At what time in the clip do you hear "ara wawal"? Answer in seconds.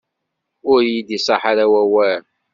1.51-2.23